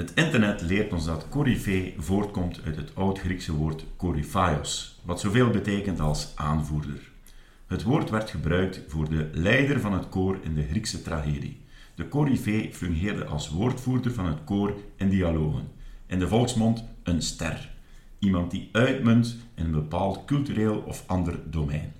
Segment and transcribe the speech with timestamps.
[0.00, 6.00] Het internet leert ons dat coryfee voortkomt uit het oud-Griekse woord koryphaios, wat zoveel betekent
[6.00, 7.10] als aanvoerder.
[7.66, 11.60] Het woord werd gebruikt voor de leider van het koor in de Griekse tragedie.
[11.94, 15.68] De coryfee fungeerde als woordvoerder van het koor in dialogen.
[16.06, 17.70] In de volksmond een ster.
[18.18, 21.92] Iemand die uitmunt in een bepaald cultureel of ander domein.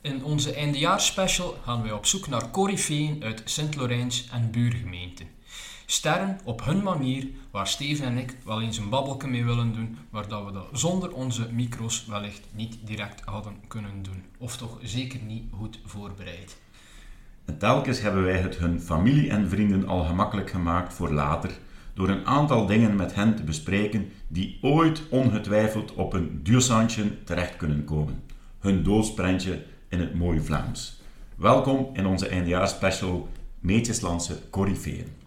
[0.00, 5.37] In onze eindejaarsspecial gaan wij op zoek naar coryfeeën uit Sint-Lorijns en buurgemeenten.
[5.90, 9.98] Sterren op hun manier, waar Steven en ik wel eens een babbelke mee willen doen,
[10.10, 14.24] maar dat we dat zonder onze micro's wellicht niet direct hadden kunnen doen.
[14.38, 16.56] Of toch zeker niet goed voorbereid.
[17.44, 21.50] En telkens hebben wij het hun familie en vrienden al gemakkelijk gemaakt voor later,
[21.94, 27.56] door een aantal dingen met hen te bespreken die ooit ongetwijfeld op een duursandje terecht
[27.56, 28.22] kunnen komen.
[28.58, 31.00] Hun doodsprentje in het mooie Vlaams.
[31.36, 33.28] Welkom in onze eindejaarsspecial
[33.60, 35.17] Meetjeslandse Corifeeën.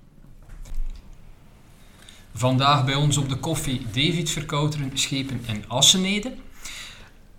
[2.34, 6.34] Vandaag bij ons op de koffie David Verkouteren, schepen in Assenede.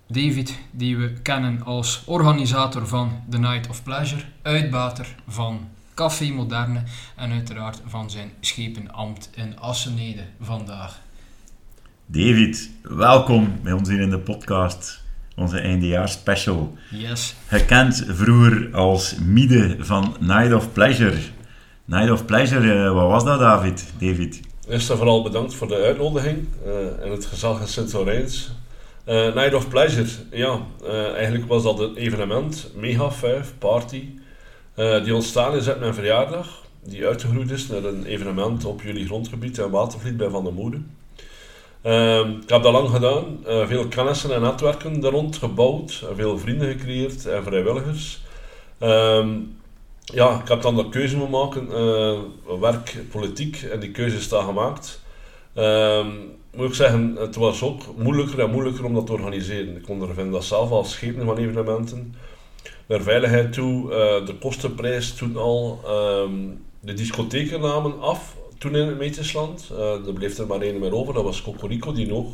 [0.06, 6.82] David, die we kennen als organisator van The Night of Pleasure, uitbater van Café Moderne
[7.16, 11.00] en uiteraard van zijn schepenambt in Assenede vandaag.
[12.06, 15.02] David, welkom bij ons hier in de podcast,
[15.36, 16.76] onze eindejaarsspecial.
[16.90, 17.34] Yes.
[17.46, 21.18] Gekend vroeger als Miede van Night of Pleasure.
[21.84, 23.92] Night of Pleasure, eh, wat was dat David?
[23.98, 24.40] David?
[24.68, 28.50] Eerst en vooral bedankt voor de uitnodiging uh, en het gezag in Sint-Lorijns.
[29.06, 34.08] Uh, Night of Pleasure, ja, uh, eigenlijk was dat een evenement, Mega 5 Party,
[35.04, 39.58] die ontstaan is uit mijn verjaardag, die uitgegroeid is naar een evenement op jullie grondgebied
[39.58, 40.80] in Watervliet bij Van der Moede.
[41.82, 46.68] Ehm, ik heb dat lang gedaan, veel kennissen en netwerken daar rond gebouwd, veel vrienden
[46.68, 48.22] gecreëerd en vrijwilligers.
[48.78, 49.28] Ehm,
[50.04, 54.28] ja, ik heb dan de keuze moeten maken, uh, werk, politiek, en die keuze is
[54.28, 55.00] daar gemaakt.
[55.56, 56.06] Uh,
[56.54, 59.76] moet ik zeggen, het was ook moeilijker en moeilijker om dat te organiseren.
[59.76, 62.14] Ik ondervind dat zelf als schepen van evenementen.
[62.86, 68.86] Naar veiligheid toe, uh, de kostenprijs toen al, um, de discotheken namen af toen in
[68.86, 69.68] het Meetjesland.
[69.72, 72.26] Uh, er bleef er maar één meer over, dat was Cocorico, die nog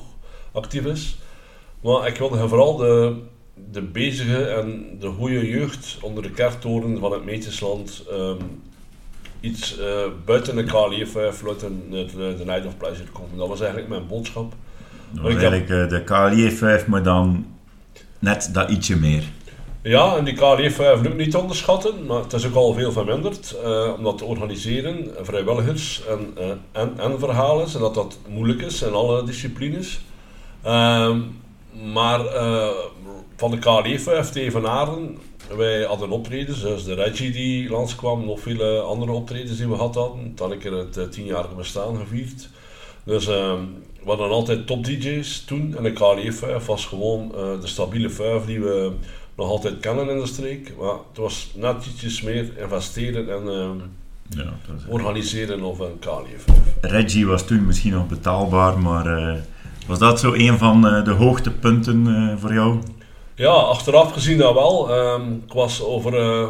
[0.53, 1.19] actief is.
[1.81, 3.17] Maar ik wilde vooral de,
[3.71, 8.37] de bezige en de goede jeugd onder de kerktoren van het Meetjesland um,
[9.41, 9.85] iets uh,
[10.25, 13.37] buiten de KLE 5, buiten de, de Night of Pleasure komen.
[13.37, 14.53] Dat was eigenlijk mijn boodschap.
[15.11, 15.91] Dat was eigenlijk heb...
[15.91, 17.47] de KLE 5, maar dan
[18.19, 19.23] net dat ietsje meer.
[19.83, 23.57] Ja, en die KLE 5 ook niet onderschatten, maar het is ook al veel verminderd.
[23.65, 28.63] Uh, om dat te organiseren, vrijwilligers en, uh, en, en verhalen, en dat dat moeilijk
[28.63, 30.01] is in alle disciplines.
[30.65, 31.17] Uh,
[31.93, 32.21] maar
[33.39, 35.19] van de KLE 5 Evenaren,
[35.57, 39.95] wij hadden optredens, dus de Reggie die langskwam, nog vele andere optredens die we gehad
[39.95, 40.33] hadden.
[40.35, 42.49] Dan ik het uh, tienjarige bestaan gevierd.
[43.05, 43.53] Dus uh,
[44.03, 48.11] we hadden altijd top DJ's toen en de KLE 5 was gewoon uh, de stabiele
[48.11, 48.93] 5 die we
[49.35, 50.73] nog altijd kennen in de streek.
[50.81, 53.81] Maar het was net ietsjes meer investeren en
[54.29, 54.53] ja,
[54.89, 56.59] organiseren of een KLE 5.
[56.81, 59.37] Reggie was toen misschien nog betaalbaar, maar
[59.87, 62.79] was dat zo een van de hoogtepunten voor jou?
[63.39, 64.99] Ja, achteraf gezien dat wel.
[64.99, 66.49] Um, ik was over uh,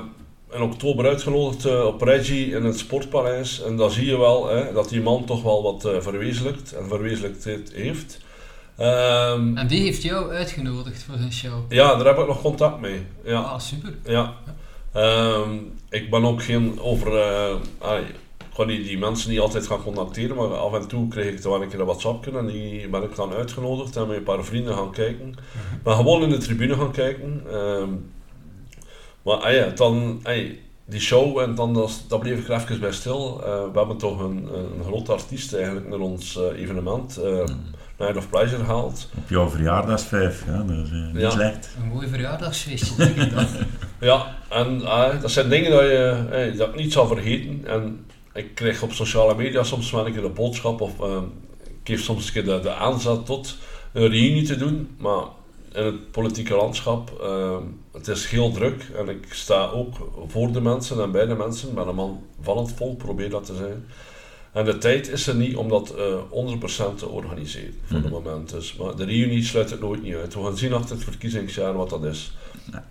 [0.52, 3.62] in oktober uitgenodigd uh, op Reggie in het Sportpaleis.
[3.62, 6.88] En dan zie je wel hè, dat die man toch wel wat uh, verwezenlijkt en
[6.88, 8.20] verwezenlijkt heeft.
[8.80, 11.72] Um, en die heeft jou uitgenodigd voor zijn show?
[11.72, 13.06] Ja, daar heb ik nog contact mee.
[13.24, 13.40] Ja.
[13.40, 13.94] Ah, super.
[14.04, 14.34] Ja.
[14.96, 17.12] Um, ik ben ook geen over...
[18.58, 21.42] Ik kan die, die mensen niet altijd gaan contacteren, maar af en toe kreeg ik
[21.42, 24.44] wel een keer een WhatsApp en die ben ik dan uitgenodigd en met een paar
[24.44, 25.34] vrienden gaan kijken.
[25.84, 27.42] Maar gewoon in de tribune gaan kijken.
[27.54, 28.10] Um,
[29.22, 32.80] maar ah ja, dan, ay, die show en dan, dat, dat bleef ik er even
[32.80, 33.40] bij stil.
[33.40, 37.18] Uh, we hebben toch een, een groot artiest eigenlijk naar ons uh, evenement.
[37.24, 37.44] Uh,
[37.98, 39.08] Night of Pleasure gehaald.
[39.16, 41.30] Op jouw verjaardagsvijf, ja, dat is niet ja.
[41.30, 41.76] slecht.
[41.82, 43.46] Een mooi verjaardagsfeestje, denk ik dan.
[44.10, 44.78] ja, en
[45.20, 47.66] dat zijn dingen dat je hey, dat niet zal vergeten.
[47.66, 48.06] En
[48.38, 51.22] ik krijg op sociale media soms wel een keer een boodschap of uh,
[51.64, 53.56] ik geef soms een keer de, de aanzet tot
[53.92, 55.24] een reunie te doen, maar
[55.72, 57.56] in het politieke landschap, uh,
[57.92, 59.96] het is heel druk en ik sta ook
[60.26, 63.44] voor de mensen en bij de mensen, ben een man van het volk, probeer dat
[63.44, 63.84] te zijn.
[64.52, 65.94] En de tijd is er niet om dat
[66.32, 66.54] uh,
[66.92, 68.02] 100% te organiseren voor mm.
[68.02, 68.50] het moment.
[68.50, 70.34] Dus, maar de reunie sluit het nooit niet uit.
[70.34, 72.36] We gaan zien achter het verkiezingsjaar wat dat is.
[72.72, 72.84] Ja.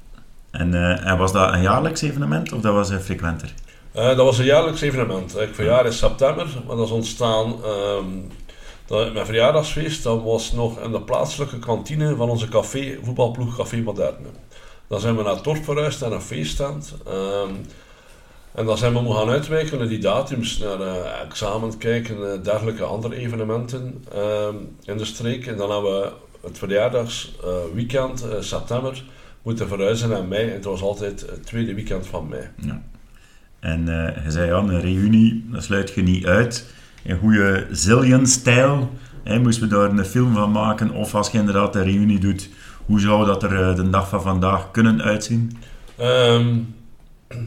[0.52, 3.54] En, uh, en was dat een jaarlijks evenement of dat was uh, frequenter?
[3.98, 5.38] Uh, dat was een jaarlijks evenement.
[5.38, 7.56] Ik verjaar in september, maar dat is ontstaan.
[7.66, 8.32] Um,
[8.86, 13.78] dat, mijn verjaardagsfeest dat was nog in de plaatselijke kantine van onze café, voetbalploeg Café
[13.78, 14.28] Moderne.
[14.88, 16.94] Dan zijn we naar Torp verhuisd en een feesttent.
[17.08, 17.66] Um,
[18.54, 22.84] En dan zijn we moeten gaan uitwijken naar die datums, naar uh, examen kijken, dergelijke
[22.84, 25.48] andere evenementen ehm, in de streek.
[25.48, 26.12] En dan hebben we
[26.42, 29.04] het verjaardagsweekend, september,
[29.42, 30.48] moeten verhuizen naar mei.
[30.48, 32.50] En het was altijd het tweede weekend van mei.
[32.58, 32.82] Ja.
[33.60, 33.86] En
[34.24, 36.66] je zei ja, een reunie, dat sluit je niet uit.
[37.04, 38.90] In goede Zillion-stijl
[39.42, 40.92] moesten we daar een film van maken?
[40.92, 42.50] Of als je inderdaad een reunie doet,
[42.86, 45.58] hoe zou dat er de dag van vandaag kunnen uitzien?
[46.02, 46.76] Um,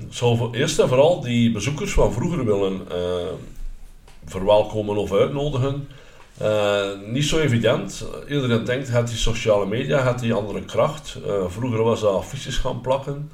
[0.09, 2.97] zou eerst en vooral die bezoekers van vroeger willen uh,
[4.25, 5.89] verwelkomen of uitnodigen.
[6.43, 8.07] Uh, niet zo evident.
[8.29, 11.19] Iedereen denkt, het die sociale media, het die andere kracht.
[11.27, 13.31] Uh, vroeger was dat affiches gaan plakken.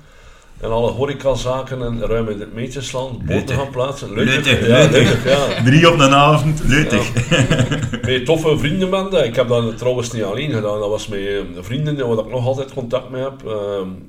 [0.60, 4.12] En alle horecazaken en ruim in het meetjesland boten gaan plaatsen.
[4.12, 4.66] Leutig.
[4.66, 5.62] Ja, leutig, ja.
[5.64, 7.30] Drie op een avond, leutig.
[7.30, 7.66] Ja.
[8.02, 9.24] Met toffe vriendenbanden.
[9.24, 10.80] Ik heb dat trouwens niet alleen gedaan.
[10.80, 13.42] Dat was met vrienden waar ik nog altijd contact mee heb.
[13.46, 13.52] Uh,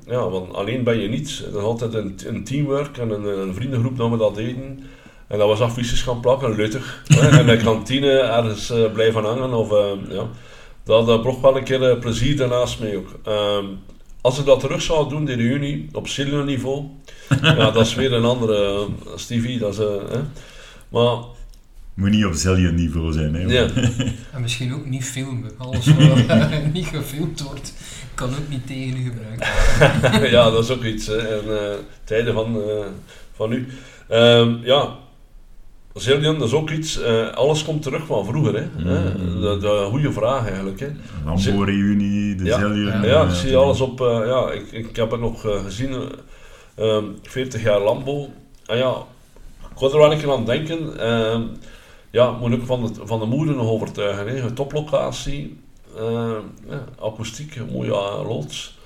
[0.05, 1.41] ja, want alleen ben je niet.
[1.45, 4.83] Het is altijd een, een teamwork en een, een vriendengroep dat we dat deden.
[5.27, 7.03] En dat was affiches gaan plakken, leutig.
[7.19, 9.53] en met kantine ergens uh, blijven hangen.
[9.53, 10.27] Of, uh, ja.
[10.83, 13.07] Dat uh, bracht wel een keer plezier daarnaast mee ook.
[13.23, 13.65] Ehm,
[14.27, 16.85] als ik dat terug zou doen, de reunie, op senior niveau,
[17.41, 19.59] ja, dat is weer een andere Stevie.
[19.59, 20.19] Dat is, hè.
[20.89, 21.17] Maar
[21.93, 22.33] moet niet op
[22.73, 23.33] niveau zijn.
[23.33, 23.67] Hè, ja.
[24.33, 25.51] en misschien ook niet filmen.
[25.57, 27.73] Alles wat niet gefilmd wordt,
[28.13, 30.29] kan ook niet tegen u gebruiken.
[30.31, 31.07] ja, dat is ook iets.
[31.07, 31.17] Hè.
[31.17, 31.59] En, uh,
[32.03, 32.85] tijden van, uh,
[33.35, 33.67] van nu.
[34.11, 34.95] Um, ja,
[35.97, 36.99] Zillion, dat is ook iets.
[36.99, 38.55] Uh, alles komt terug van vroeger.
[38.55, 38.65] Hè.
[38.77, 39.41] Mm.
[39.41, 40.79] De, de goede vraag eigenlijk.
[40.79, 40.87] Hè.
[41.25, 43.01] Lambo-reunie, de ja, Zillion.
[43.03, 43.99] Ja, ik zie alles op.
[43.99, 45.95] ja, ik, ik heb het nog gezien.
[47.21, 48.29] 40 jaar Lambo.
[48.65, 48.93] En ja,
[49.69, 50.99] ik kon er wel een keer aan denken.
[50.99, 51.41] Ehm,
[52.11, 54.27] ja, moet ook van de, van de moeder nog overtuigen.
[54.27, 54.51] Hè.
[54.51, 55.59] Toplocatie,
[55.99, 56.35] uh,
[56.69, 57.91] ja, akoestiek, mooie
[58.27, 58.76] loods.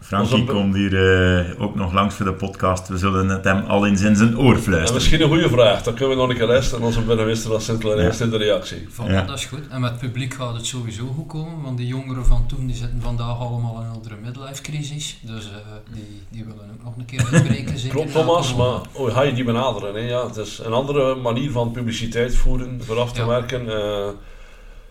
[0.00, 2.88] Frankie komt hier uh, ook nog langs voor de podcast.
[2.88, 4.86] We zullen het hem al eens in zijn oor fluisteren.
[4.86, 5.82] En misschien een goede vraag.
[5.82, 8.12] Dan kunnen we nog een keer luisteren als we burgemeester van sint ja.
[8.24, 8.86] in de reactie.
[8.90, 9.22] Van, ja.
[9.22, 9.68] Dat is goed.
[9.68, 11.62] En met het publiek gaat het sowieso goed komen.
[11.62, 15.18] Want de jongeren van toen die zitten vandaag allemaal in een andere midlife crisis.
[15.22, 15.56] Dus uh,
[15.94, 17.74] die, die willen ook nog een keer uitbreken.
[17.88, 19.94] Klopt Thomas, maar oh, ga je die benaderen.
[19.94, 20.00] Hè?
[20.00, 23.66] Ja, het is een andere manier van publiciteit voeren, vooraf te werken.
[23.66, 24.08] Uh,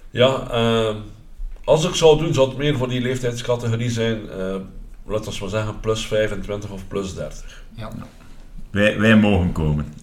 [0.09, 0.47] ja,
[1.63, 4.19] als ik zou doen, zou het meer voor die leeftijdscategorie zijn
[5.07, 7.63] laten we maar zeggen, plus 25 of plus 30.
[7.75, 7.89] Ja.
[8.71, 9.93] Wij, wij mogen komen.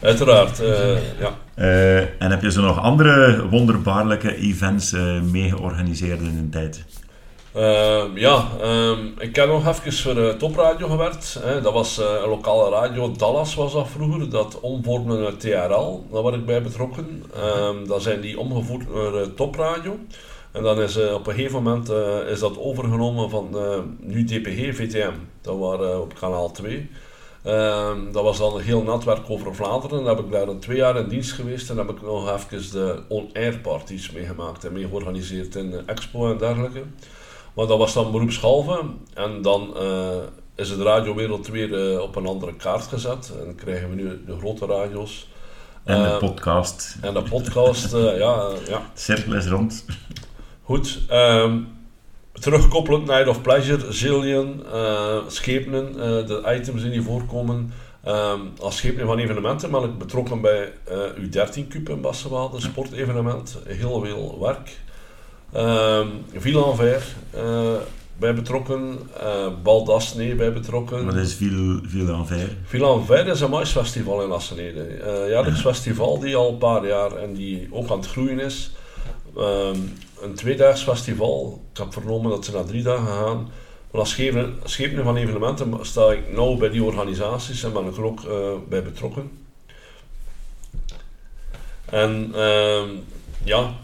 [0.00, 1.38] Uiteraard, uh, ja.
[1.56, 6.84] Uh, en heb je zo nog andere wonderbaarlijke events uh, mee georganiseerd in een tijd?
[7.54, 11.38] Ehm, ja, um, ik heb nog even voor de topradio gewerkt.
[11.42, 11.60] Hè.
[11.60, 14.30] Dat was een lokale radio, Dallas was dat vroeger.
[14.30, 17.24] Dat omvormde naar TRL, daar was ik bij betrokken.
[17.36, 19.98] Um, dan zijn die omgevoerd naar topradio.
[20.52, 24.24] En dan is uh, op een gegeven moment uh, is dat overgenomen van uh, nu
[24.24, 25.12] DPG VTM.
[25.40, 26.90] Dat waren op kanaal 2.
[27.42, 30.04] Ehm, dat was dan een heel netwerk over Vlaanderen.
[30.04, 33.02] Dan heb ik daar twee jaar in dienst geweest en heb ik nog even de
[33.08, 36.82] on-air parties meegemaakt en mee georganiseerd in Expo en dergelijke.
[37.54, 38.84] Maar dat was dan beroepshalve
[39.14, 39.76] en dan
[40.54, 44.66] is de radiowereld weer op een andere kaart gezet en krijgen we nu de grote
[44.66, 45.28] radio's.
[45.84, 46.96] En de podcast.
[47.00, 48.82] En de podcast, ja, ja.
[48.94, 49.84] Cirkel is rond.
[50.72, 51.68] Goed, um,
[52.32, 57.72] terugkoppelend Night of Pleasure, Zillion, uh, schepenen, uh, de items die voorkomen.
[58.08, 62.60] Um, als schepen van evenementen ben ik betrokken bij uh, U13 Cup in Bassenwaal, een
[62.60, 63.58] sportevenement.
[63.66, 64.78] Heel veel werk.
[65.56, 67.04] Um, Ville Anvers
[68.18, 71.04] bij betrokken, uh, Baldasne bij betrokken.
[71.04, 71.34] Wat is?
[72.64, 74.88] Ville Anvers is een maisfestival in Assenede.
[74.98, 78.70] Uh, jaarlijks festival die al een paar jaar en die ook aan het groeien is.
[79.38, 81.64] Um, een tweedaags festival.
[81.72, 83.48] Ik heb vernomen dat ze naar drie dagen gaan.
[83.90, 84.10] Maar als
[84.64, 88.52] schepen van evenementen sta ik nauw bij die organisaties en ben ik er ook uh,
[88.68, 89.30] bij betrokken.
[91.84, 92.82] En uh,
[93.44, 93.74] ja,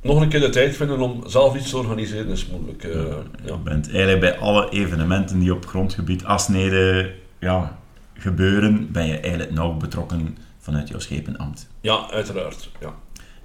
[0.00, 2.84] nog een keer de tijd vinden om zelf iets te organiseren is moeilijk.
[2.84, 7.78] Uh, ja, Je bent eigenlijk bij alle evenementen die op grondgebied Asnede ja,
[8.14, 11.68] gebeuren, ben je eigenlijk nauw betrokken vanuit jouw schepenambt.
[11.80, 12.70] Ja, uiteraard.
[12.80, 12.94] Ja.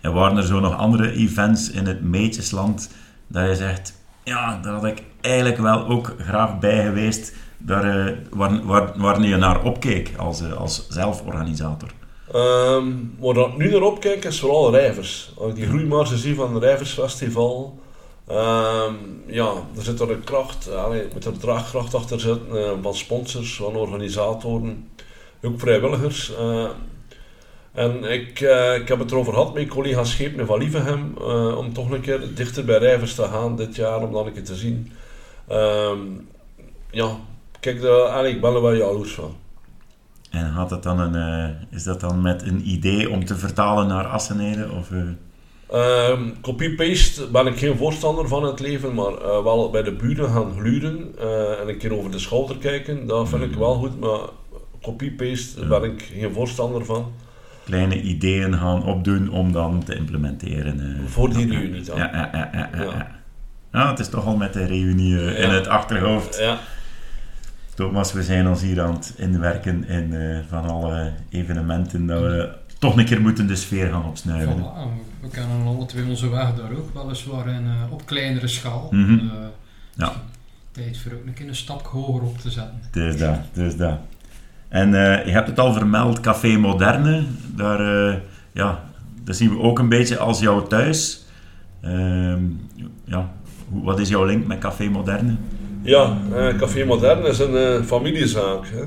[0.01, 2.89] En waren er zo nog andere events in het Meetjesland
[3.27, 3.93] dat je zegt,
[4.23, 9.21] ja, daar had ik eigenlijk wel ook graag bij geweest, daar, uh, waar, waar, waar
[9.21, 11.89] je naar opkeek als, uh, als zelforganisator?
[12.35, 15.33] Um, waar ik nu naar opkijk is vooral Rijvers.
[15.37, 17.79] Als ik die groeimarge zie van het Rijversfestival,
[18.29, 22.95] um, ja, er zit er een kracht, allee, met er draagkracht achter zitten uh, van
[22.95, 24.89] sponsors, van organisatoren,
[25.41, 26.31] ook vrijwilligers.
[27.73, 31.73] En ik, uh, ik heb het erover gehad met collega Scheepne van Lievenhem uh, om
[31.73, 34.55] toch een keer dichter bij Rijvers te gaan dit jaar, om dan een keer te
[34.55, 34.91] zien.
[35.51, 36.27] Um,
[36.91, 37.17] ja,
[37.59, 39.35] kijk, de, eigenlijk, ik ben er wel jaloers van.
[40.31, 43.87] En had dat dan een, eh, is dat dan met een idee om te vertalen
[43.87, 44.69] naar Assenede?
[44.71, 45.01] Of, eh?
[45.69, 50.29] Ehm, Copy-paste ben ik geen voorstander van het leven, maar eh, wel bij de buren
[50.29, 53.99] gaan gluren eh, en een keer over de schouder kijken, dat vind ik wel goed,
[53.99, 54.19] maar
[54.81, 57.11] copy-paste ben ik geen voorstander van.
[57.71, 60.79] Kleine ideeën gaan opdoen om dan te implementeren.
[60.79, 61.05] eh.
[61.07, 61.97] Voor die reunie dan.
[61.97, 63.07] Ja, ja, ja, ja, ja.
[63.71, 66.37] Ja, het is toch al met de reunie in het achterhoofd.
[66.39, 66.57] Ja,
[67.75, 72.49] Thomas, we zijn ons hier aan het inwerken in eh, van alle evenementen dat we
[72.79, 74.57] toch een keer moeten de sfeer gaan opsnuiven.
[74.57, 78.89] Voilà, we kennen alle twee onze weg daar ook, weliswaar in, eh, op kleinere schaal.
[78.91, 78.97] Eh,
[79.95, 80.13] Ja.
[80.71, 82.81] Tijd voor ook een keer een stap hoger op te zetten.
[82.91, 83.97] Dus dat, dus dat.
[84.71, 87.23] En eh, je hebt het al vermeld, Café Moderne.
[87.55, 88.15] Daar, eh,
[88.53, 88.83] ja,
[89.23, 91.25] dat zien we ook een beetje als jouw thuis.
[91.81, 92.43] Ehm,
[93.05, 93.31] ja,
[93.69, 95.35] wat is jouw link met Café Moderne?
[95.83, 98.83] ja eh, Café Modern is een familiezaak hè.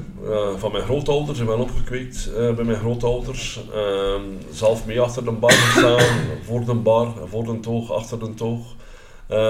[0.59, 1.39] Van mijn grootouders.
[1.39, 3.61] Ik ben opgekweekt bij mijn grootouders.
[3.75, 8.35] Ehm, zelf mee achter de bar gestaan, voor de bar, voor de toog, achter de
[8.35, 8.75] toog.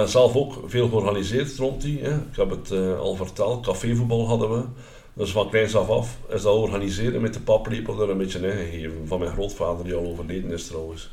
[0.06, 2.00] Zelf ook veel georganiseerd rond die.
[2.02, 2.10] Hè.
[2.10, 4.62] Ik heb het al verteld, cafévoetbal hadden we.
[5.14, 9.06] Dus van kleins af af is dat organiseren met de paplepel er een beetje ingegeven.
[9.06, 11.10] Van mijn grootvader die al overleden is trouwens.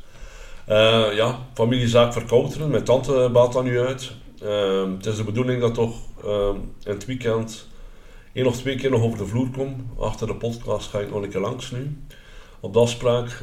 [0.66, 2.70] Eh, ja, familiezaak verkouteren.
[2.70, 4.12] Mijn tante baat dat nu uit.
[4.42, 7.68] Ehm, het is de bedoeling dat toch ehm, in het weekend
[8.32, 9.86] één of twee keer nog over de vloer kom.
[9.98, 11.96] Achter de podcast ga ik nog een keer langs nu.
[12.60, 13.42] Op de afspraak.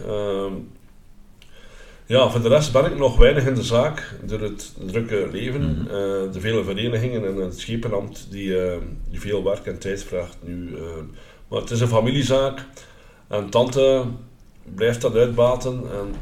[2.09, 5.61] Ja, voor de rest ben ik nog weinig in de zaak door het drukke leven.
[5.61, 5.81] Mhm.
[5.81, 8.77] eh, de vele verenigingen en het schepenambt die, eh,
[9.09, 10.75] die veel werk en tijd vraagt nu.
[10.75, 10.81] eh.
[11.47, 12.65] maar het is een familiezaak.
[13.27, 14.03] En tante
[14.75, 15.81] blijft dat uitbaten.
[15.91, 16.15] En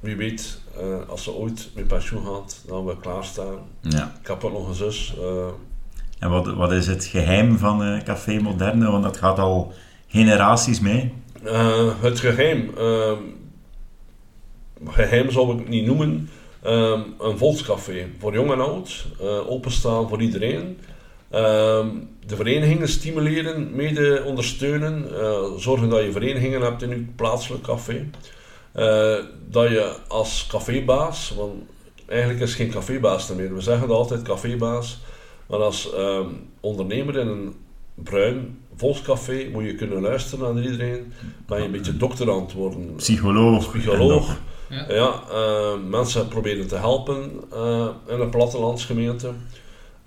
[0.00, 0.60] wie weet,
[1.08, 3.58] als ze ooit met pensioen gaat, dan we klaarstaan.
[3.80, 4.16] Ja.
[4.20, 5.14] Ik heb ook nog een zus.
[6.18, 8.90] En wat, wat is het geheim van Café Moderne?
[8.90, 9.72] Want dat gaat al
[10.06, 11.14] generaties mee.
[12.00, 12.70] Het geheim.
[14.86, 16.30] Geheim zou ik het niet noemen.
[16.62, 19.06] Ehm, een volkscafé voor jong en oud.
[19.20, 20.78] eh, openstaan voor iedereen.
[21.30, 21.86] Ehm,
[22.26, 25.20] de verenigingen stimuleren, mede ondersteunen.
[25.20, 28.10] eh, zorgen dat je verenigingen hebt in je plaatselijk café.
[28.72, 29.14] Eh,
[29.50, 31.52] dat je als cafébaas, want
[32.06, 33.54] eigenlijk is geen cafébaas meer.
[33.54, 34.98] We zeggen altijd cafébaas.
[35.46, 36.26] Maar als ehm,
[36.60, 37.54] ondernemer in een
[37.94, 41.12] bruin volkscafé moet je kunnen luisteren naar iedereen.
[41.46, 42.94] Ben je een beetje dokter worden.
[42.96, 43.70] Psycholoog.
[43.72, 44.36] Psycholoog.
[44.68, 44.84] Ja.
[44.88, 49.30] Ja, eh, mensen proberen te helpen eh, in een plattelandsgemeente.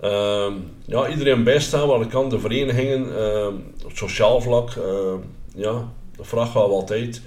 [0.00, 0.52] Ehm,
[0.86, 3.54] ja, iedereen bijstaan waar ik kan, de verenigingen, ehm,
[3.84, 4.70] op sociaal vlak,
[5.54, 7.22] ja, dat vraagt wel wat tijd.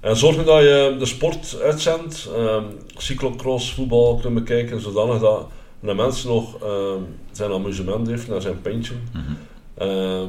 [0.00, 2.64] En zorgen dat je de sport uitzendt, ehm
[2.96, 5.46] cyclocross, voetbal kunnen bekijken, zodanig dat
[5.80, 7.00] de mensen nog ehm,
[7.32, 8.94] zijn amusement heeft naar zijn pintje.
[9.12, 9.22] Mhm.
[9.74, 10.28] Ehm,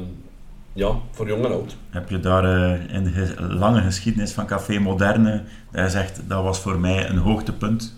[0.78, 1.76] ja, voor jong en oud.
[1.90, 6.22] Heb je daar eh, in de ges- lange geschiedenis van Café Moderne, dat je zegt,
[6.28, 7.96] dat was voor mij een hoogtepunt?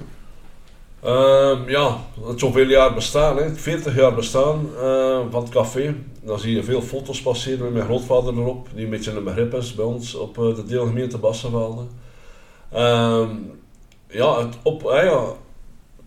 [1.04, 3.56] Ehm, ja, het zoveel jaar bestaan, hè.
[3.56, 5.96] 40 jaar bestaan eh, van het café.
[6.24, 9.54] Dan zie je veel foto's passeren met mijn grootvader erop, die een beetje een begrip
[9.54, 11.84] is bij ons op eh, de deelgemeente Bassenvelde.
[12.72, 13.30] Ehm,
[14.08, 15.24] ja, het op, ah ja,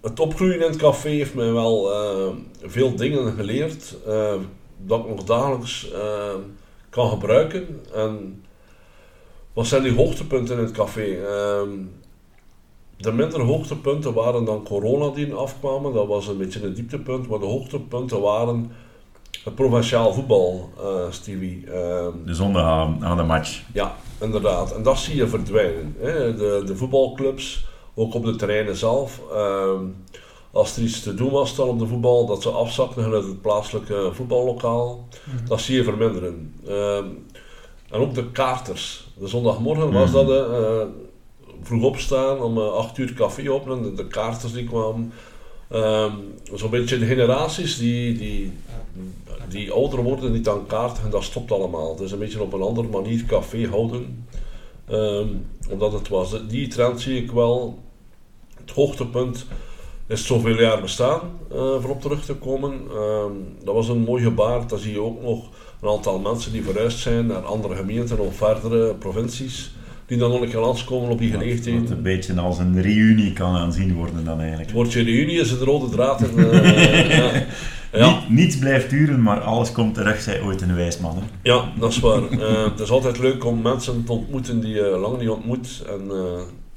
[0.02, 2.29] het opgroeien in het café heeft mij wel eh,
[2.62, 3.97] veel dingen geleerd,
[4.87, 5.91] dat ik nog dagelijks
[6.93, 7.81] kan gebruiken.
[7.95, 8.45] En
[9.53, 11.27] wat zijn die hoogtepunten in het café?
[11.27, 11.71] Ehm,
[12.97, 15.93] de mindere hoogtepunten waren dan corona die afkwamen.
[15.93, 17.29] Dat was een beetje een dieptepunt.
[17.29, 18.73] Maar de hoogtepunten waren
[19.45, 21.67] het provinciaal voetbal, eh Stevie.
[21.67, 23.63] Ehm, De aan, aan de match.
[23.73, 24.75] ja, inderdaad.
[24.75, 25.97] En dat zie je verdwijnen.
[25.99, 26.37] Hè.
[26.37, 29.21] De, de voetbalclubs, ook op de terreinen zelf.
[29.33, 29.85] ehm,
[30.52, 33.40] als er iets te doen was dan op de voetbal, dat ze afzakten uit het
[33.40, 35.09] plaatselijke voetballokaal.
[35.25, 35.47] Mhm.
[35.49, 36.54] Dat zie je verminderen.
[36.66, 37.04] Ehm,
[37.90, 39.06] en ook de kaarters.
[39.18, 40.26] De zondagmorgen was Mhm.
[40.26, 40.82] dat eh,
[41.62, 43.82] vroeg opstaan om eh, 8 uur café openen.
[43.82, 45.12] De, de kaarters die kwamen.
[45.68, 46.12] Ehm,
[46.54, 48.52] Zo'n beetje de generaties die, die,
[49.49, 51.90] die ouder worden, niet aan kaarten, en dat stopt allemaal.
[51.90, 54.26] Het is een beetje op een andere manier café houden.
[54.88, 55.26] Ehm,
[55.71, 56.47] omdat het was.
[56.49, 57.78] Die trend zie ik wel.
[58.61, 59.47] Het hoogtepunt
[60.12, 62.73] is zoveel jaar bestaan eh, voor op terug te komen.
[62.90, 63.33] Ehm,
[63.64, 64.66] dat was een mooi gebaar.
[64.66, 65.49] Dan zie je ook nog
[65.81, 69.75] een aantal mensen die verhuisd zijn naar andere gemeenten of verdere provincies.
[70.07, 71.90] Die dan nog een keer langskomen op die Wat gelegenheid.
[71.90, 74.69] een beetje als een reunie kan aanzien worden dan eigenlijk.
[74.69, 76.21] Het woordje reunie is de rode draad.
[76.21, 77.45] In, eh, ja.
[77.92, 78.19] Ja.
[78.19, 81.14] Niet, niets blijft duren, maar alles komt terug, zei ooit een wijs man.
[81.16, 81.23] Hè?
[81.42, 82.31] Ja, dat is waar.
[82.31, 85.85] Eh, het is altijd leuk om mensen te ontmoeten die je lang niet ontmoet.
[85.88, 86.11] En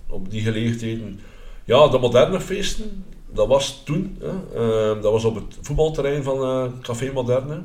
[0.10, 1.20] op die gelegenheden.
[1.65, 3.04] Ja, de moderne feesten,
[3.36, 4.18] dat was toen.
[4.20, 4.30] Hè.
[4.30, 7.62] Eh, dat was op het voetbalterrein van eh, Café Moderne.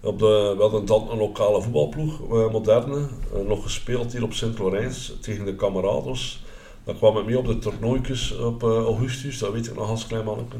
[0.00, 3.06] Op de, we hadden dan een lokale voetbalploeg, uh, moderne,
[3.46, 6.42] nog gespeeld hier op Sint-Lorijns tegen de Camarados.
[6.84, 10.24] Dan kwam ik mee op de toernooitjes op Augustus, dat weet ik nog als klein
[10.24, 10.56] manneke.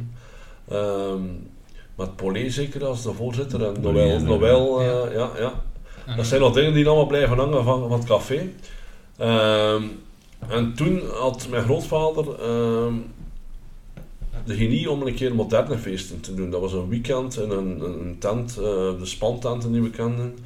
[0.69, 1.23] Ehm,
[1.95, 4.21] met Polé zeker als de voorzitter en Noël.
[4.21, 5.11] Noël ja.
[5.13, 5.53] ja, ja.
[6.17, 8.53] Dat zijn nog dingen die allemaal blijven hangen van, van het café.
[9.17, 9.83] Ehm,
[10.49, 12.95] en toen had mijn grootvader ehm,
[14.49, 16.51] de genie om een keer moderne feesten te doen.
[16.51, 18.65] Dat was een weekend in een, een tent, uh,
[18.99, 20.39] de spantenten die we kenden.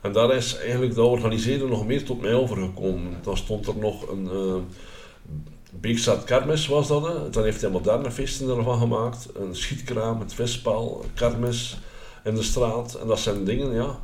[0.00, 3.12] En daar is eigenlijk dat organiseren nog meer tot mij overgekomen.
[3.22, 4.54] Dan stond er nog een uh,
[5.70, 7.32] Beekstad Kermis was dat.
[7.32, 9.28] Dan heeft hij moderne feesten ervan gemaakt.
[9.34, 11.78] Een schietkraam, het vispaal, kermis
[12.24, 12.94] in de straat.
[12.94, 13.98] En dat zijn dingen ja,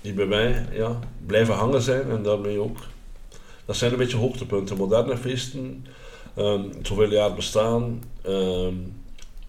[0.00, 2.78] die bij mij ja, blijven hangen zijn en daarmee ook.
[3.64, 4.76] Dat zijn een beetje hoogtepunten.
[4.76, 5.86] Moderne feesten,
[6.36, 8.02] um, zoveel jaar bestaan.
[8.26, 8.94] Um,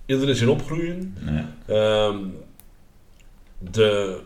[0.06, 1.16] iedereen is in opgroeien.
[1.70, 2.34] Um,
[3.72, 4.20] de,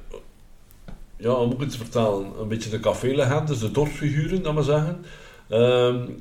[1.18, 2.28] ja, ik het vertalen?
[2.40, 5.06] Een beetje de cafélegendes, de dorpsfiguren, dat maar zeggen.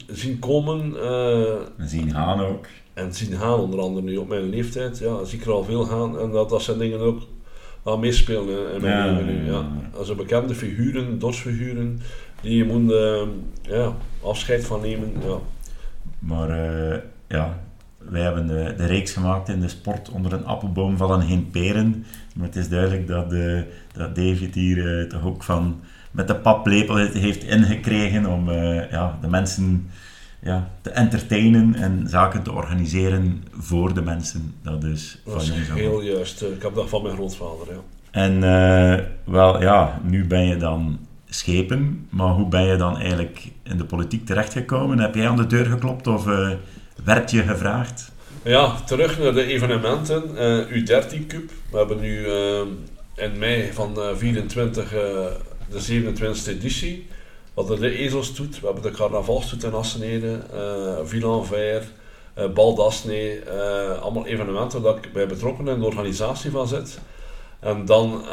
[0.07, 0.93] zien komen.
[0.97, 2.67] Uh, en zien gaan ook.
[2.95, 4.99] En zien gaan, onder andere nu op mijn leeftijd.
[4.99, 6.19] Ja, zie ik er al veel gaan.
[6.19, 7.23] En dat, dat zijn dingen ook
[7.85, 9.51] aan meespelen in mijn leven nu.
[9.51, 9.67] Ja.
[9.97, 12.01] Als bekende figuren, dorpsfiguren,
[12.41, 13.23] die je moet uh,
[13.63, 15.13] ja, afscheid van nemen.
[15.25, 15.39] Ja.
[16.23, 16.97] Maar uh,
[17.29, 17.59] ja,
[17.99, 22.05] wij hebben de, de, reeks gemaakt in de sport onder een appelboom vallen geen peren.
[22.35, 23.61] Maar het is duidelijk dat, uh,
[23.93, 28.51] dat David hier toch ook van met de paplepel heeft ingekregen om
[28.91, 29.91] ja, de mensen
[30.43, 34.55] ja, te entertainen en zaken te organiseren voor de mensen.
[34.63, 36.43] Dat is van dat is heel juist.
[36.43, 37.81] Ik heb dat van mijn grootvader, ja.
[38.11, 40.99] En uh, wel, ja, nu ben je dan
[41.35, 44.99] schepen, maar hoe ben je dan eigenlijk in de politiek terechtgekomen?
[44.99, 46.51] Heb jij aan de deur geklopt of uh,
[47.05, 48.13] werd je gevraagd?
[48.43, 50.23] Ja, terug naar de evenementen.
[50.35, 51.51] Uh, U13 Cup.
[51.71, 52.27] We hebben nu
[53.15, 54.95] in mei van 24
[55.71, 57.07] de 27e editie.
[57.55, 61.83] We hadden de ezelstoet, we hebben de carnavalstoet in Assenede, uh, Villa Ver,
[62.39, 66.99] uh, allemaal evenementen waar ik bij betrokken in de organisatie van zit.
[67.61, 68.25] En dan,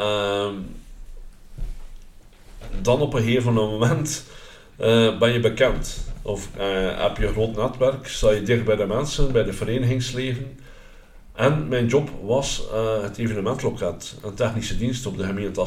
[2.82, 4.24] dan op een gegeven moment
[4.80, 6.08] uh, ben je bekend.
[6.22, 6.48] Of
[6.96, 10.58] heb je een groot netwerk, sta je dicht bij de mensen, bij de verenigingsleven.
[11.34, 12.62] En mijn job was
[13.02, 15.64] het evenementloket, een technische dienst op de gemeente.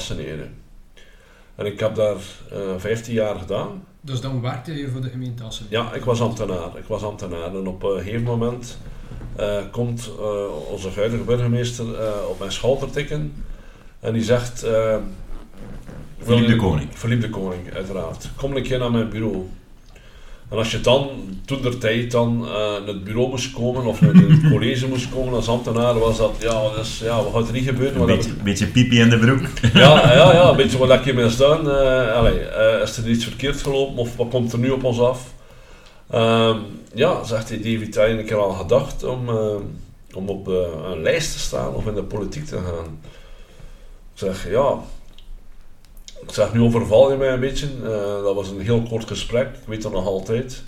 [1.56, 2.16] En ik heb daar
[2.54, 3.86] uh, eh, 15 jaar gedaan.
[4.02, 5.44] Dus dan werkte je voor de gemeente?
[5.70, 6.78] Ja, ik was ambtenaar.
[6.78, 7.56] Ik was ambtenaar.
[7.56, 8.78] En op een gegeven moment
[9.72, 10.12] komt
[10.70, 11.86] onze huidige burgemeester
[12.30, 13.34] op mijn schouder tikken.
[14.00, 14.66] En die zegt...
[16.26, 16.90] Philippe de Koning.
[16.94, 18.30] Philippe de Koning, uiteraard.
[18.36, 19.50] Kom een keer naar mijn bureau.
[20.50, 21.10] En als je dan,
[21.46, 25.10] toen der tijd, dan uh, naar het bureau moest komen of naar het college moest
[25.10, 28.02] komen als ambtenaar, was dat, ja, dus, ja wat gaat er niet gebeuren?
[28.02, 29.40] Een beetje, beetje pipi in de broek.
[29.74, 31.68] Ja, ja, ja een beetje wat ik hiermee staan.
[31.68, 35.00] Uh, allee, uh, is er iets verkeerd gelopen of wat komt er nu op ons
[35.00, 35.34] af?
[36.14, 36.56] Uh,
[36.94, 39.30] ja, zegt hij, David, heb een keer al gedacht om,
[40.14, 43.00] om op een lijst te staan of in de politiek te gaan?
[44.14, 44.80] Ik zeg, ja,
[46.28, 47.68] ik zeg, nu overval je mij een beetje.
[47.84, 50.64] Uh, dat was een heel kort gesprek, ik weet dat nog altijd.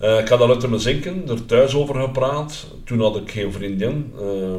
[0.00, 2.66] Uh, ik had dat uit me zinken, er thuis over gepraat.
[2.84, 4.54] Toen had ik geen vriendin, uh,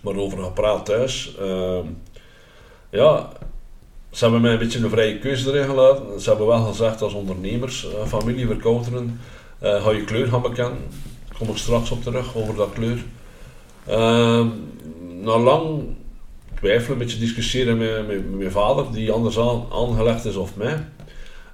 [0.00, 1.34] maar over gepraat thuis.
[1.40, 1.86] Ehm,
[2.90, 3.28] ja,
[4.10, 6.20] ze hebben mij een beetje een vrije keuze erin gelaten.
[6.20, 9.20] Ze hebben wel gezegd als ondernemers, uh, familie verkouteren,
[9.60, 10.78] ga je kleur gaan bekennen.
[11.28, 13.04] Daar kom ik straks op terug over dat kleur.
[13.86, 14.48] Ehm,
[15.20, 15.82] na lang
[16.66, 20.84] twijfelen, een beetje discussiëren met, mijn vader, die anders aan, aangelegd is of mij,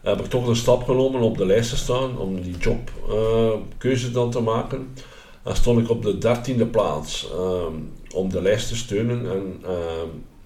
[0.03, 4.15] heb ik toch een stap genomen op de lijst te staan om die jobkeuze uh,
[4.15, 4.95] dan te maken.
[5.43, 7.63] En stond ik op de dertiende plaats uh,
[8.15, 9.71] om de lijst te steunen en uh,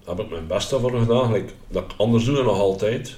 [0.05, 3.15] heb ik mijn beste voor gedaan, like, dat ik anders doe nog altijd.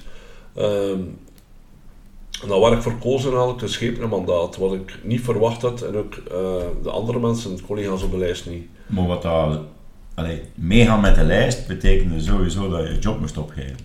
[2.42, 5.96] En dan werd ik verkozen eigenlijk een schepende mandaat, wat ik niet verwacht had en
[5.96, 6.14] ook
[6.82, 8.66] de andere mensen, de collega's op de lijst niet.
[8.86, 9.60] Maar wat dat
[10.20, 13.76] allee, meegaan met de lijst betekende sowieso dat je je job moest opgeven.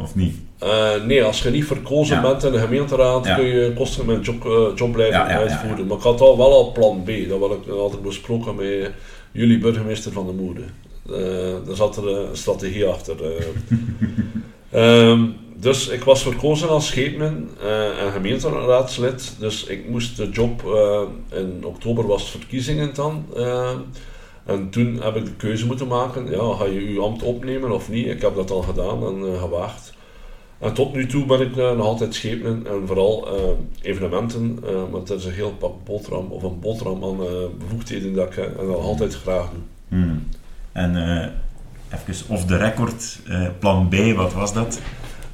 [0.00, 0.36] Of niet?
[0.62, 4.44] Uh, nee, als je niet verkozen bent in de gemeenteraad, kun je kosten met job,
[4.44, 5.86] uh, job blijven uitvoeren.
[5.86, 8.90] Maar ik had al wel al plan B, dat had ik altijd besproken met
[9.32, 10.62] jullie burgemeester van de Moede.
[11.10, 13.16] Uh, daar zat er een strategie achter.
[14.74, 15.34] um,
[15.66, 17.48] dus ik was verkozen als scheepman
[18.00, 19.34] en gemeenteraadslid.
[19.38, 20.62] Dus ik moest de job,
[21.32, 23.26] in oktober was het verkiezingen dan.
[24.44, 27.88] En toen heb ik de keuze moeten maken, ja, ga je je ambt opnemen of
[27.88, 28.06] niet?
[28.06, 29.94] Ik heb dat al gedaan en uh, gewaagd.
[30.58, 33.40] En tot nu toe ben ik uh, nog altijd schepen en vooral uh,
[33.82, 34.58] evenementen,
[34.90, 37.16] want dat is een heel pak boterham of een boterham aan
[37.58, 39.62] bevoegdheden dat ik nog altijd graag doe.
[39.88, 40.28] Hmm.
[40.72, 40.96] En
[41.92, 43.20] even off the record,
[43.58, 44.80] plan B, wat was dat?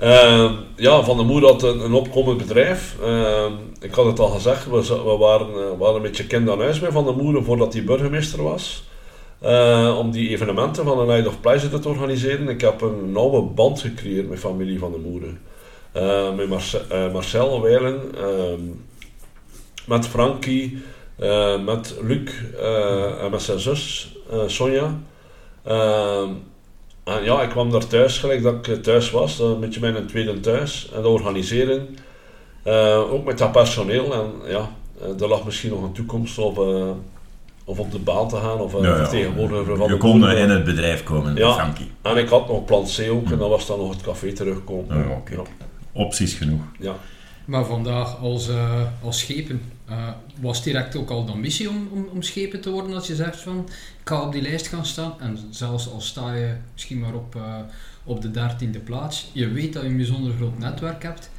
[0.03, 2.97] Uh, ja, Van der Moer had een, een opkomend bedrijf.
[3.03, 3.44] Uh,
[3.81, 6.81] ik had het al gezegd, we, we waren, uh, waren een beetje kind aan huis
[6.81, 8.88] bij Van der Moer voordat hij burgemeester was.
[9.98, 12.48] Om die evenementen van een Night of Pleasure te organiseren.
[12.48, 15.40] Ik heb een nauwe band gecreëerd met familie Van der Moeren.
[16.37, 18.61] met Marce Marcel Weilen, ehm,
[19.87, 20.83] met Frankie,
[21.64, 22.31] met Luc
[23.20, 25.01] en met zijn zus Sonja.
[25.64, 26.29] Ehm,
[27.05, 30.40] en ja, ik kwam daar thuis, gelijk dat ik thuis was, een beetje mijn tweede
[30.40, 30.90] thuis.
[30.94, 31.96] En de organiseren,
[33.11, 34.12] ook met dat personeel.
[34.12, 34.70] En ja,
[35.20, 36.59] er lag misschien nog een toekomst op,
[37.68, 41.02] of op de baan te gaan, of ja, vertegenwoordiger van Je kon in het bedrijf
[41.02, 41.90] komen, ja, Frankie.
[42.02, 44.98] En ik had nog plan C ook, en dan was dan nog het café terugkomen.
[44.98, 45.38] Ja, okay.
[45.92, 46.61] Opties genoeg.
[46.78, 46.94] Ja.
[47.44, 48.50] Maar vandaag als,
[49.02, 49.61] als schepen,
[50.40, 53.40] was direct ook al de ambitie om, om, om schepen te worden als je zegt
[53.40, 53.59] van
[54.00, 57.35] ik ga op die lijst gaan staan en zelfs al sta je misschien maar op,
[57.35, 57.59] uh,
[58.04, 61.31] op de dertiende plaats, je weet dat je een bijzonder groot netwerk hebt,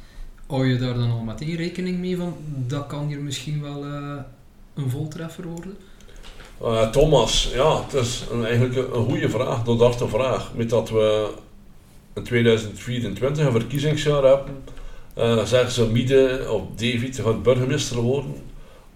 [0.46, 4.14] hou je daar dan al meteen rekening mee van dat kan hier misschien wel uh,
[4.74, 5.76] een voltreffer worden?
[6.62, 10.50] Uh, Thomas, ja, het is een, eigenlijk een goede vraag, doordachte vraag.
[10.54, 11.30] Met dat we
[12.14, 14.62] in 2024 een verkiezingsjaar hebben,
[15.18, 18.34] uh, zeggen ze midden op David gaat burgemeester worden.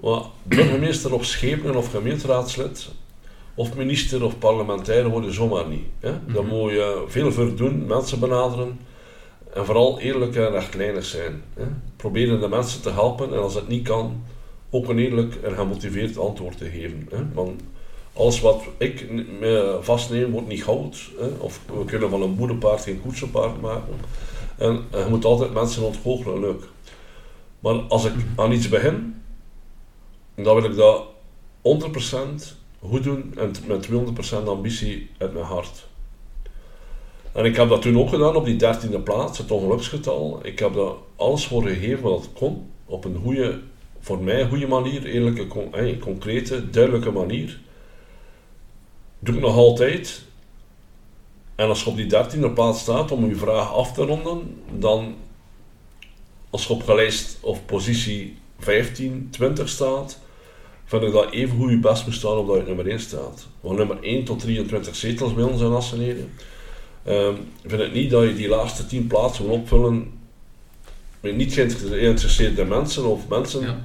[0.01, 2.89] Maar burgemeester of schepen of gemeenteraadslid
[3.55, 5.87] of minister of parlementair worden zomaar niet.
[6.01, 6.11] Hè?
[6.11, 8.81] Mm Dan moet je veel voor doen, mensen benaderen
[9.55, 11.43] en vooral eerlijk en rechtlijnig zijn.
[11.55, 11.65] Hè?
[11.97, 14.23] Proberen de mensen te helpen en als het niet kan,
[14.75, 17.09] ook een eerlijk en gemotiveerd antwoord te geven.
[17.11, 17.33] Hè?
[17.33, 17.63] Want
[18.13, 19.07] alles wat ik
[19.81, 21.11] vastneem wordt niet goud.
[21.19, 21.27] Hè?
[21.27, 23.95] Of we kunnen van een boerenpaard geen koetsenpaard maken.
[24.57, 26.63] En je moet altijd mensen ontgoochelen, leuk.
[27.61, 29.23] Maar als ik aan iets begin,
[30.35, 31.05] dan wil ik dat
[31.63, 33.89] 100% goed doen en met
[34.43, 35.87] 200% ambitie uit mijn hart.
[37.33, 40.41] En ik heb dat toen ook gedaan op die dertiende plaats, het ongeluksgetal.
[40.43, 43.61] Ik heb daar alles voor gegeven wat kon, op een goede,
[44.05, 45.47] voor mij goede manier, eerlijke,
[45.99, 47.61] concrete, duidelijke manier.
[49.19, 50.23] Doe ik nog altijd.
[51.55, 55.15] En als je op die dertiende plaats staat om je vraag af te ronden, dan
[56.51, 60.19] als je op lijst of positie 15, 20 staat,
[60.85, 63.47] vind ik dat even goed je best moet staan op dat je nummer 1 staat.
[63.61, 66.33] Want nummer 1 tot 23 zetels bij ons in Asseneden.
[67.07, 70.13] Um, ik vind het niet dat je die laatste 10 plaatsen wil opvullen
[71.21, 73.61] met niet geïnteresseerde mensen of mensen.
[73.61, 73.83] Ja.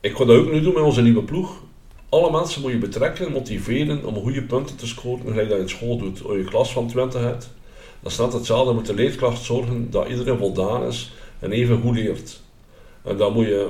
[0.00, 1.62] Ik ga dat ook nu doen met onze nieuwe ploeg.
[2.08, 5.68] Alle mensen moet je betrekken, motiveren om goede punten te scoren, gelijk dat je in
[5.68, 6.24] school doet.
[6.24, 7.50] Als je klas van 20 hebt,
[8.00, 8.72] dan staat hetzelfde.
[8.72, 12.40] moet de leerkracht zorgen dat iedereen voldaan is en even goed leert.
[13.02, 13.68] En dan moet je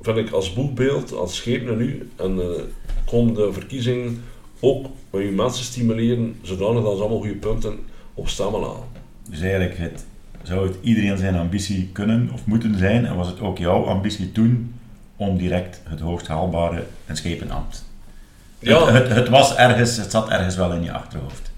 [0.00, 2.64] vind ik als boekbeeld, als schepen nu en de
[3.06, 4.24] komende verkiezingen
[4.60, 7.78] ook met je mensen stimuleren, zodanig dat ze allemaal goede punten
[8.14, 8.84] op stammen halen.
[9.30, 10.06] Dus eigenlijk het,
[10.46, 14.32] zou het iedereen zijn ambitie kunnen of moeten zijn en was het ook jouw ambitie
[14.32, 14.74] toen
[15.16, 17.84] om direct het hoogst haalbare een schepenambt?
[18.58, 18.86] Ja.
[18.86, 21.52] Het, het, het, was ergens, het zat ergens wel in je achterhoofd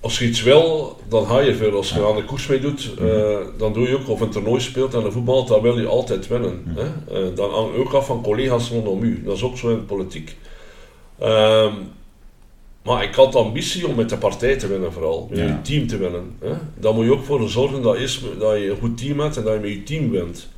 [0.00, 1.76] als je iets wil, dan ga je veel.
[1.76, 4.60] Als je aan de koers mee doet, uh, dan doe je ook, of een toernooi
[4.60, 6.64] speelt aan de voetbal, dan wil je altijd winnen.
[6.76, 6.84] Hè?
[6.84, 9.22] Uh, dan hang je ook af van collega's rondom u.
[9.24, 10.36] Dat is ook zo in de politiek.
[11.22, 11.72] Um,
[12.88, 15.26] maar ik had de ambitie om met de partij te winnen, vooral.
[15.30, 15.44] Met ja.
[15.44, 16.36] je team te winnen.
[16.40, 16.52] Hè?
[16.74, 19.44] Dan moet je ook voor zorgen dat, is, dat je een goed team hebt en
[19.44, 20.48] dat je met je team wint.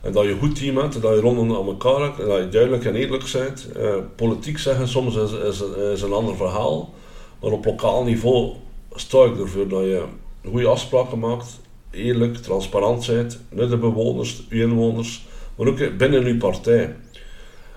[0.00, 2.26] En dat je een goed team hebt en dat je rondom aan elkaar hebt en
[2.26, 3.68] dat je duidelijk en eerlijk bent.
[3.76, 5.62] Uh, politiek zeggen soms is, is,
[5.92, 6.94] is een ander verhaal.
[7.40, 8.52] Maar op lokaal niveau
[8.94, 10.02] sta ik ervoor dat je
[10.48, 11.60] goede afspraken maakt,
[11.90, 16.96] eerlijk, transparant bent met de bewoners, de inwoners, maar ook binnen uw partij.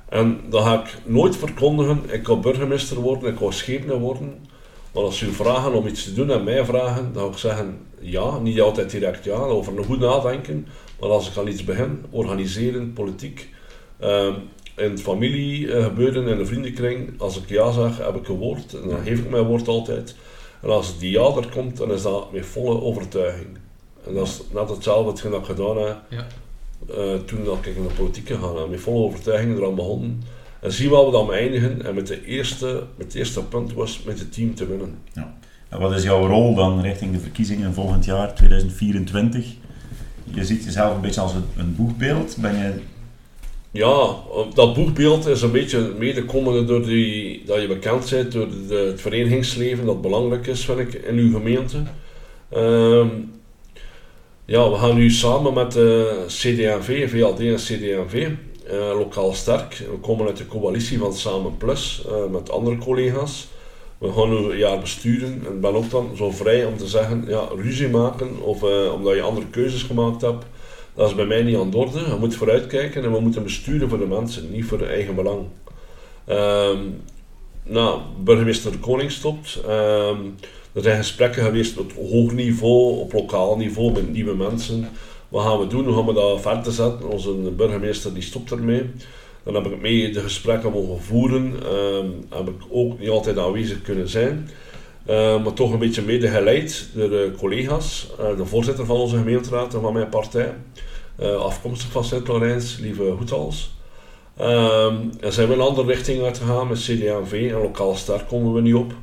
[0.10, 4.48] En dan ga ik nooit verkondigen, ik ga burgemeester worden, ik ga schepen worden.
[4.93, 7.78] Maar als u vragen om iets te doen en mij vragen, dan ga ik zeggen
[8.00, 10.67] ja, niet altijd direct ja, over een goed nadenken.
[11.00, 13.50] Maar als ik aan iets begin, organiseren, politiek,
[14.02, 14.28] uh,
[14.76, 18.74] in het familiegebeuren, in de vriendenkring, als ik ja zeg, heb ik een woord.
[18.74, 20.15] En dan geef ik mijn woord altijd.
[20.62, 23.58] En als die ja er komt, dan is dat met volle overtuiging.
[24.06, 26.28] En dat is net hetzelfde wat ik gedaan heb ja.
[26.89, 28.69] Uh, toen dat ik in de politiek gegaan ben.
[28.69, 30.21] Met volle overtuiging eraan begonnen.
[30.61, 31.85] En zien waar we dan eindigen.
[31.85, 34.95] En met, de eerste, met het eerste punt was met het team te winnen.
[35.13, 35.37] Ja.
[35.69, 39.45] En wat is jouw rol dan richting de verkiezingen volgend jaar, 2024?
[40.23, 42.37] Je ziet jezelf een beetje als een, een boegbeeld.
[42.39, 42.73] Ben je
[43.71, 44.15] ja,
[44.53, 49.01] dat boekbeeld is een beetje medekomende door die, dat je bekend bent door de, het
[49.01, 51.77] verenigingsleven dat belangrijk is, vind ik, in uw gemeente.
[52.55, 53.31] Um,
[54.49, 59.77] ja, we gaan nu samen met de CDMV, VLD en CDMV, uh, eh, lokaal sterk.
[59.77, 63.47] We komen uit de coalitie van Samen Plus uh, met andere collega's.
[63.97, 67.25] we gaan nu een jaar besturen en ben ook dan zo vrij om te zeggen,
[67.27, 70.45] ja, ruzie maken of omdat je andere keuzes gemaakt hebt,
[70.93, 71.99] dat is bij mij niet aan de orde.
[71.99, 75.45] Je moet vooruitkijken en we moeten besturen voor de mensen, niet voor de eigen belang.
[76.29, 77.01] Um,
[77.63, 79.62] nou, burgemeester de Koning stopt.
[79.69, 80.35] Um,
[80.73, 84.89] er zijn gesprekken geweest op hoog niveau, op lokaal niveau met nieuwe mensen.
[85.29, 85.86] Wat gaan we doen?
[85.86, 87.10] Hoe gaan we dat verder zetten?
[87.10, 88.89] Onze burgemeester die stopt ermee.
[89.43, 91.53] Dan heb ik mee de gesprekken mogen voeren.
[91.73, 94.49] Um, heb ik ook niet altijd aanwezig kunnen zijn.
[95.10, 98.08] Uh, maar toch een beetje mede geleid door de collega's.
[98.19, 100.53] Uh, de voorzitter van onze gemeenteraad en van mijn partij.
[101.19, 103.77] Uh, afkomstig van Sint-Laurens, lieve Hoetals.
[104.41, 108.62] Um, en zijn we een andere richting uitgegaan met CDA-V en lokaal ster komen we
[108.62, 108.93] niet op.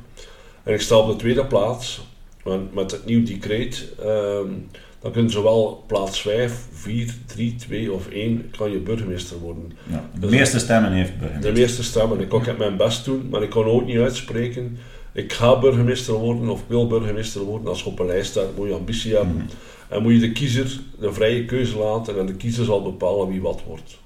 [0.67, 2.01] En ik sta op de tweede plaats
[2.43, 3.85] met, met het nieuw decreet.
[4.05, 4.67] Um,
[5.01, 9.71] dan kun je zowel plaats 5, 4, 3, 2 of 1 kan je burgemeester worden.
[9.89, 11.53] Ja, de dus meeste stemmen heeft burgemeester.
[11.53, 12.19] De meeste stemmen.
[12.19, 14.77] Ik kan mijn best doen, maar ik kan ook niet uitspreken.
[15.11, 17.67] Ik ga burgemeester worden of wil burgemeester worden.
[17.67, 19.35] Als je op een lijst staat, moet je ambitie hebben.
[19.35, 19.45] Mm.
[19.89, 23.41] En moet je de kiezer de vrije keuze laten en de kiezer zal bepalen wie
[23.41, 23.97] wat wordt.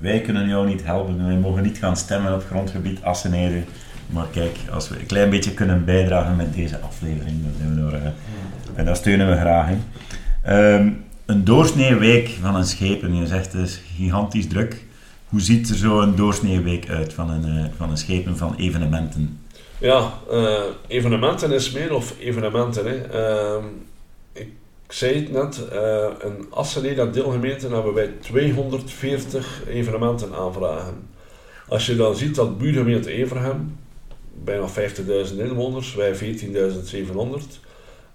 [0.00, 1.26] Wij kunnen jou niet helpen.
[1.26, 3.64] Wij mogen niet gaan stemmen op grondgebied Asseneden.
[4.10, 7.96] Maar kijk, als we een klein beetje kunnen bijdragen met deze aflevering, dan zijn we
[7.96, 8.12] er,
[8.74, 9.68] en dat steunen we graag.
[9.70, 9.82] in.
[10.54, 14.84] Um, een doorsneeweek van een schepen, je zegt het is gigantisch druk.
[15.28, 19.40] Hoe ziet er zo'n doorsneeweek uit van een, uh, van een schepen van evenementen?
[19.78, 22.86] Ja, uh, evenementen is meer of evenementen.
[22.86, 22.96] Hè.
[23.58, 23.64] Uh,
[24.32, 24.52] ik
[24.88, 31.08] zei het net, uh, in Asseneda deelgemeente hebben wij 240 evenementen aanvragen.
[31.68, 33.76] Als je dan ziet dat buurgemeente Everham,
[34.44, 36.20] bijna 50.000 inwoners, wij 14.700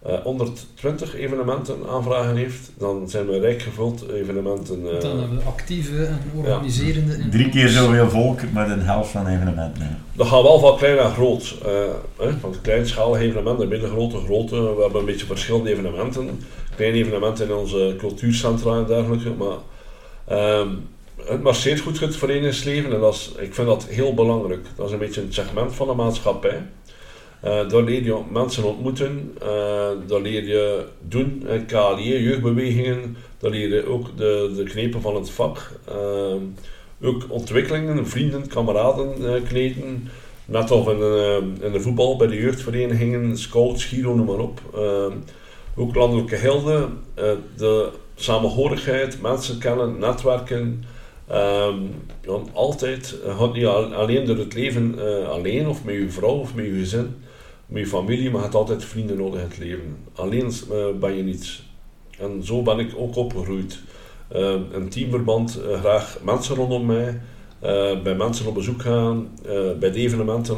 [0.08, 4.80] uh, 120 evenementen aanvragen heeft, dan zijn we rijk gevuld evenementen.
[4.80, 7.18] Uh, dan hebben we actieve en organiserende.
[7.18, 7.30] Ja.
[7.30, 10.00] Drie keer zoveel volk met een helft van evenementen.
[10.14, 11.56] Dat gaat wel van klein naar groot.
[11.66, 14.76] Uh, van kleinschalige evenementen, middengrote, grote.
[14.76, 16.40] We hebben een beetje verschillende evenementen.
[16.76, 19.30] Kleine evenementen in onze cultuurcentra en dergelijke.
[19.30, 19.58] Maar
[20.38, 20.68] uh,
[21.24, 24.66] het marcheert goed het verenigingsleven en dat is, ik vind dat heel belangrijk.
[24.76, 26.62] Dat is een beetje een segment van de maatschappij.
[27.46, 29.48] Uh, daar leer je mensen ontmoeten, uh,
[30.08, 35.16] daar leer je doen, uh, KLE, jeugdbewegingen, daar leer je ook de, de knepen van
[35.16, 35.72] het vak.
[37.02, 40.10] ook ontwikkelingen, vrienden, kameraden kneten.
[40.46, 44.60] Net als in, in, de voetbal, bij de jeugdverenigingen, scouts, Giro, noem maar op.
[45.76, 47.00] ook landelijke helden,
[47.58, 50.84] de samenhorigheid, mensen kennen, netwerken.
[51.32, 51.92] Um,
[52.54, 56.66] altijd, uh, niet alleen door het leven uh, alleen of met je vrouw of met
[56.66, 57.16] je gezin,
[57.66, 59.98] met je familie, maar je hebt altijd vrienden nodig in het leven.
[60.16, 61.64] Alleen uh, ben je niets.
[62.20, 63.80] En zo ben ik ook opgegroeid.
[64.36, 67.22] Uh, in teamverband uh, graag mensen rondom mij,
[68.04, 69.30] bij mensen op bezoek gaan,
[69.80, 70.58] bij de evenementen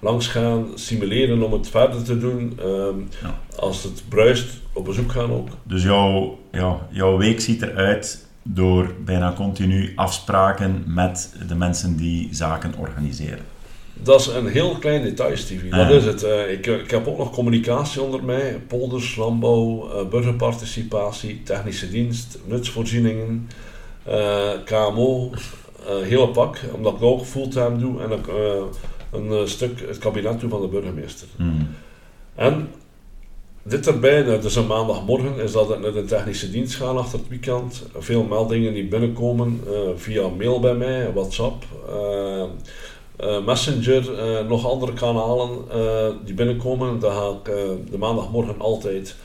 [0.00, 2.58] langs gaan, simuleren om het verder te doen.
[2.58, 3.40] Ehm, ja.
[3.56, 5.48] Als het bruist, op bezoek gaan ook.
[5.62, 12.28] Dus jouw, ja, jouw week ziet eruit door bijna continu afspraken met de mensen die
[12.30, 13.44] zaken organiseren.
[13.94, 15.70] Dat is een heel klein detail, Stevie.
[15.70, 16.22] Dat is het.
[16.22, 18.60] Uh, ik, ik heb ook nog communicatie onder mij.
[18.66, 23.48] Polders, landbouw, uh, burgerparticipatie, technische dienst, nutsvoorzieningen,
[24.08, 25.30] uh, KMO.
[25.86, 28.26] hele pak, omdat ik ook fulltime doe en ik
[29.10, 31.28] een stuk het kabinet doe van de burgemeester.
[31.36, 31.68] Mm.
[32.34, 32.68] En
[33.64, 37.18] dit erbij, nou, dus een maandagmorgen, is dat ik naar de technische dienst gaan achter
[37.18, 37.82] het weekend.
[37.98, 39.60] Veel meldingen die binnenkomen
[39.96, 41.64] via mail bij mij, WhatsApp.
[43.20, 45.50] Uh, Messenger, uh, nog andere kanalen
[46.24, 46.98] die binnenkomen.
[46.98, 47.56] Dan ga ik
[47.90, 49.16] de maandagmorgen altijd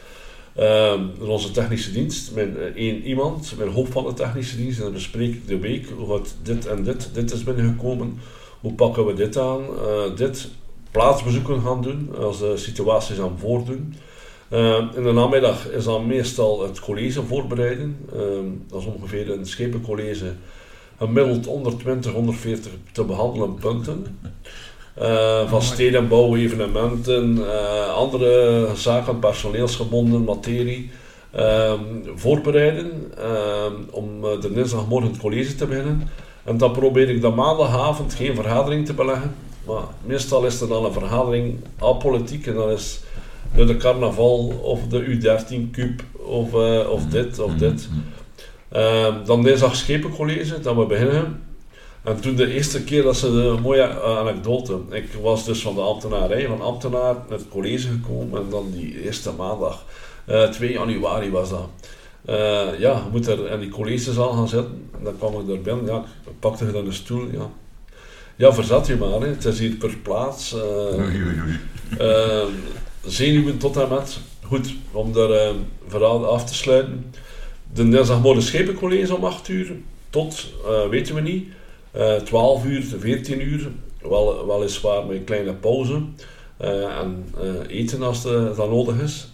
[0.56, 4.78] naar onze technische dienst met één iemand, met hoofd van de technische dienst.
[4.78, 8.20] En dan bespreek ik de week hoe het dit en dit, dit is binnengekomen.
[8.60, 9.62] Hoe pakken we dit aan?
[10.16, 10.50] dit
[10.92, 13.94] plaatsbezoeken gaan doen als de situaties aan voordoen.
[14.96, 17.98] In de namiddag is dan meestal het college voorbereiden.
[18.68, 20.34] dat is ongeveer een schepencollege
[20.98, 24.20] gemiddeld 120, 140 te behandelen punten.
[25.02, 30.90] Uh, van stedenbouw, evenementen, uh, andere zaken, personeelsgebonden materie.
[31.36, 31.74] Uh,
[32.16, 36.10] voorbereiden ehm, om eh, de dinsdagmorgen het college te beginnen.
[36.44, 39.36] En dan probeer ik de maandagavond geen vergadering te beleggen.
[39.66, 43.00] Maar meestal is er dan een vergadering apolitiek en dan is
[43.56, 46.54] de carnaval of de U13 Cup of,
[46.88, 47.90] of dit of dit.
[48.76, 51.42] Uh, dan dinsdag schepencollege, dat we beginnen.
[52.04, 54.80] En toen de eerste keer dat ze de mooie uh, anekdote.
[54.90, 58.42] Ik was dus van de ambtenarij, van ambtenaar naar het college gekomen.
[58.42, 59.86] En dan die eerste maandag,
[60.30, 61.70] uh, eh, 2 januari was dat.
[62.30, 62.36] Uh,
[62.80, 64.90] ja, je moet er in die collegezaal gaan zitten.
[64.98, 67.28] En dan kwam ik er binnen, ja, ik pakte dan een stoel.
[67.32, 67.50] Ja.
[68.36, 69.22] Ja, verzat je maar.
[69.22, 69.28] Hè.
[69.28, 70.54] Het is hier per plaats.
[70.54, 71.60] Uh, oei, oei, oei.
[73.06, 74.20] Uh, zenuwen tot en met.
[74.44, 75.50] Goed, om daar uh,
[75.88, 77.06] verhaal af te sluiten.
[77.74, 79.72] De dinsdagmorgen schepencollege om 8 uur
[80.10, 80.48] tot,
[80.90, 81.48] weten we niet,
[82.24, 83.70] 12 uur, 14 uur.
[84.02, 86.02] Wel, weliswaar met een kleine pauze.
[86.58, 87.34] en
[87.68, 88.24] eten als
[88.56, 89.28] dan nodig is.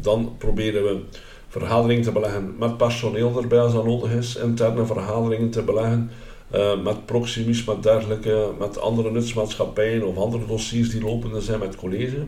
[0.00, 1.00] dan proberen we
[1.48, 4.36] vergaderingen te beleggen met personeel erbij als dat nodig is.
[4.36, 6.10] Interne vergaderingen te beleggen
[6.54, 11.76] uh, met Proximus, met dergelijke, met andere nutsmaatschappijen of andere dossiers die lopende zijn met
[11.76, 12.26] college.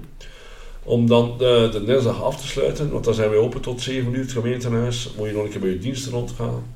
[0.90, 4.14] Om dan de, de dinsdag af te sluiten, want dan zijn we open tot 7
[4.14, 6.74] uur het gemeentehuis, moet je nog een keer bij je diensten rondgaan.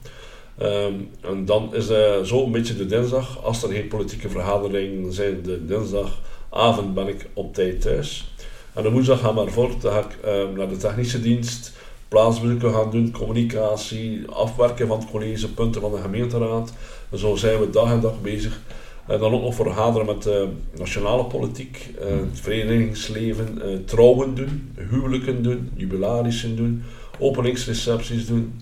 [0.62, 5.12] Um, en dan is uh, zo een beetje de dinsdag, als er geen politieke vergaderingen
[5.12, 8.35] zijn, de dinsdagavond ben ik op tijd thuis.
[8.72, 11.72] En de woensdag gaan we ervoor, dan ga ik uh, naar de technische dienst,
[12.09, 16.72] plaatsbezoeken gaan doen, communicatie, afwerken van het college, punten van de gemeenteraad.
[17.11, 18.61] En zo zijn we dag en dag bezig.
[19.06, 24.72] En dan ook nog vergaderen met de nationale politiek, uh, het verenigingsleven, uh, trouwen doen,
[24.90, 26.82] huwelijken doen, jubilarissen doen,
[27.18, 28.60] openingsrecepties doen.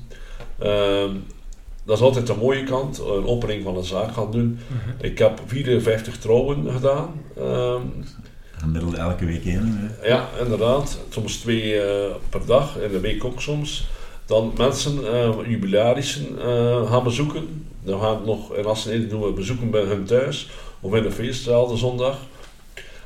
[0.63, 1.11] Uh,
[1.85, 4.59] dat is altijd de mooie kant, een opening van een zaak gaan doen.
[4.67, 5.07] Mhm.
[5.07, 7.21] Ik heb 54 trouwen gedaan.
[7.37, 7.83] Ehm,
[8.63, 9.91] Gemiddeld elke week één.
[10.03, 10.99] Ja, inderdaad.
[11.09, 11.83] Soms twee uh,
[12.29, 13.89] per dag, in de week ook soms.
[14.27, 17.67] Dan mensen, uh, jubilarissen uh, gaan bezoeken.
[17.85, 20.49] Dan gaan we nog in Assen doen we bezoeken bij hun thuis
[20.81, 22.17] of in de feestzaal de zondag.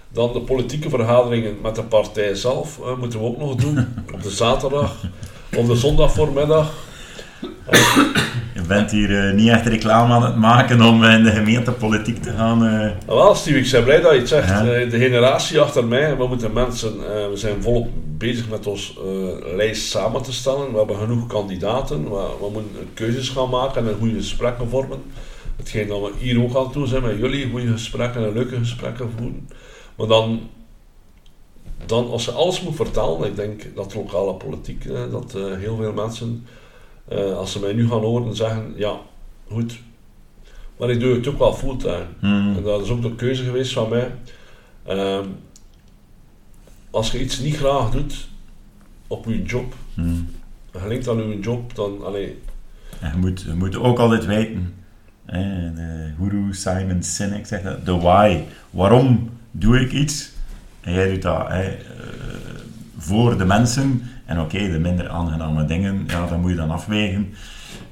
[0.09, 3.95] Dan de politieke vergaderingen met de partij zelf uh, moeten we ook nog doen.
[4.15, 5.03] op de zaterdag,
[5.57, 6.73] op de zondag voormiddag.
[8.67, 12.65] Bent hier uh, niet echt reclame aan het maken om in de gemeentepolitiek te gaan.
[12.65, 12.91] Uh...
[13.07, 14.49] Wel, Steve, ik ben blij dat je het zegt.
[14.49, 14.63] Ja.
[14.63, 16.99] de generatie achter mij, we moeten mensen,
[17.31, 18.99] we zijn volop bezig met ons
[19.55, 20.73] lijst samen te stellen.
[20.73, 25.03] We hebben genoeg kandidaten, we, we moeten keuzes gaan maken en goede gesprekken vormen.
[25.57, 29.11] Hetgeen dat we hier ook aan toe zijn met jullie, goede gesprekken en leuke gesprekken
[29.17, 29.49] voeren.
[29.97, 30.41] Maar dan,
[31.87, 36.47] dan als je alles moet vertalen, ik denk dat lokale politiek, dat heel veel mensen
[37.13, 38.97] uh, als ze mij nu gaan horen zeggen, ja,
[39.49, 39.79] goed,
[40.77, 42.07] maar ik doe het ook wel fulltime.
[42.21, 42.57] Mm.
[42.57, 44.15] En dat is ook de keuze geweest van mij.
[44.89, 45.21] Uh,
[46.91, 48.29] als je iets niet graag doet
[49.07, 50.29] op je job, mm.
[50.73, 52.35] gelinkt aan je job, dan alleen.
[53.01, 54.75] je, moet, je moet ook altijd weten,
[55.25, 58.41] hè, de guru Simon Sinek zegt dat, de why,
[58.71, 60.33] waarom doe ik iets?
[60.81, 61.77] En jij doet dat hè, uh,
[62.99, 67.35] voor de mensen en oké, de minder aangename dingen, ja, dat moet je dan afwegen.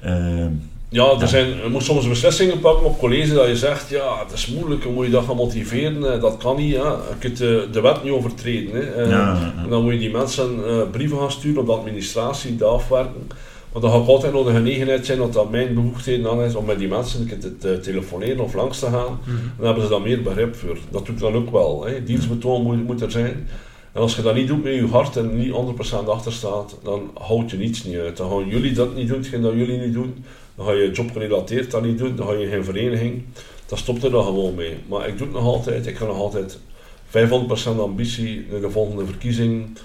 [0.05, 0.47] Uh,
[0.89, 4.33] ja, er zijn, je moet soms beslissingen pakken op college dat je zegt, ja, het
[4.33, 6.21] is moeilijk, hoe moet je dat gaan motiveren?
[6.21, 6.83] Dat kan niet, ja.
[7.09, 8.75] je kunt de, de wet niet overtreden.
[8.75, 9.05] Hè.
[9.05, 12.57] Uh, ja, En dan moet je die mensen uh, brieven gaan sturen op de administratie,
[12.57, 13.29] de afwerken.
[13.73, 16.55] Want dan ga ik altijd nog de genegenheid zijn, dat dat mijn bevoegdheden aan is,
[16.55, 19.19] om met die mensen te, te telefoneren of langs te gaan.
[19.25, 19.53] Mm -hmm.
[19.57, 20.79] Dan hebben ze dan meer begrip voor.
[20.91, 21.85] Dat doet dan ook wel.
[21.85, 22.05] Hè.
[22.05, 23.49] Dienstbetoon moet, moet er zijn.
[23.95, 27.11] En als je dat niet doet met je hart en niet 100% achter staat, dan
[27.15, 28.17] houdt je niets niet uit.
[28.17, 30.25] Dan gaan jullie dat niet doen, hetgeen dat jullie niet doen.
[30.55, 33.23] Dan ga je jobgerelateerd dat niet doen, dan ga je geen vereniging.
[33.67, 34.77] Dan stopt er dan gewoon mee.
[34.89, 36.59] Maar ik doe het nog altijd, ik ga nog altijd
[37.07, 39.79] 500% ambitie naar de volgende verkiezing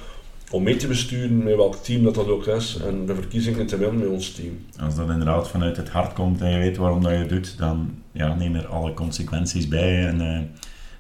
[0.51, 3.77] om mee te besturen met welk team dat, dat ook is en de verkiezingen te
[3.77, 4.65] winnen met ons team.
[4.79, 7.89] Als dat inderdaad vanuit het hart komt en je weet waarom dat je doet, dan
[8.11, 10.05] ja, neem er alle consequenties bij.
[10.07, 10.39] En, uh,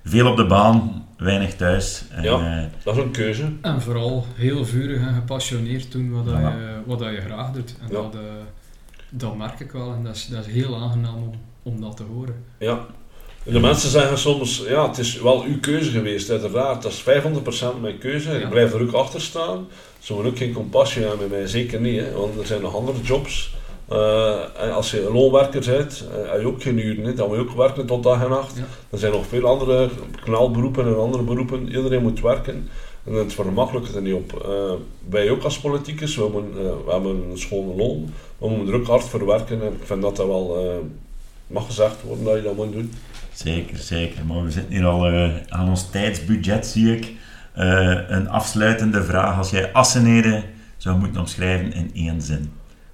[0.03, 2.03] veel op de baan, weinig thuis.
[2.09, 3.51] En, ja, uh, dat is een keuze.
[3.61, 6.49] En vooral heel vurig en gepassioneerd doen wat, ja.
[6.49, 7.75] je, wat je graag doet.
[7.81, 7.93] En ja.
[7.93, 8.21] dat, uh,
[9.09, 11.31] dat merk ik wel en dat is, dat is heel aangenaam om,
[11.63, 12.43] om dat te horen.
[12.57, 12.85] Ja.
[13.45, 16.81] En de mensen zeggen soms, ja, het is wel uw keuze geweest, uiteraard.
[16.81, 17.01] Dat is
[17.77, 18.31] 500% mijn keuze.
[18.31, 18.37] Ja.
[18.37, 19.67] Ik blijf er ook achter staan.
[19.99, 21.99] Ze moeten ook geen compassie hebben met mij, zeker niet.
[21.99, 23.57] Hè, want er zijn nog andere jobs
[23.91, 27.15] uh, als je loonwerker bent, uh, heb je ook geen uren.
[27.15, 28.57] Dan moet je ook werken tot dag en nacht.
[28.57, 28.63] Ja.
[28.89, 29.89] Er zijn nog veel andere
[30.23, 31.67] knalberoepen en andere beroepen.
[31.67, 32.69] Iedereen moet werken.
[33.05, 34.45] En het vermakkelijkt er niet op.
[34.45, 34.71] Uh,
[35.09, 36.53] wij ook als politicus, we hebben,
[36.85, 38.13] we hebben een schone loon.
[38.37, 39.61] We moeten er ook hard voor werken.
[39.61, 40.87] En ik vind dat dat wel
[41.47, 42.93] mag gezegd worden dat je dat moet doen.
[43.33, 44.25] Zeker, zeker.
[44.25, 45.07] Maar we zitten hier al
[45.49, 47.13] aan ons tijdsbudget, zie ik.
[48.07, 49.37] een afsluitende vraag.
[49.37, 50.43] Als jij Asseneden
[50.77, 52.51] zou moeten omschrijven in één zin,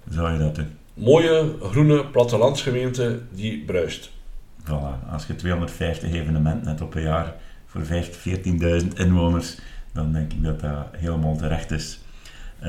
[0.09, 0.69] zou je dat doen?
[0.95, 4.11] Mooie groene plattelandsgemeente die bruist.
[4.63, 7.35] Voilà, als je 250 evenementen hebt op een jaar
[7.65, 9.57] voor 14.000 inwoners,
[9.93, 11.99] dan denk ik dat dat helemaal terecht is.
[12.61, 12.67] Uh,